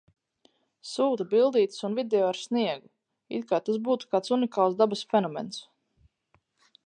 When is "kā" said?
3.53-3.61